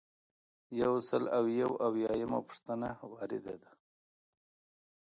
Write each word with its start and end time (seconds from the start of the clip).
یو 0.81 0.93
سل 1.09 1.23
او 1.37 1.43
یو 1.61 1.71
اویایمه 1.87 2.39
پوښتنه 2.47 2.89
وارده 3.13 3.53
ده. 3.63 3.71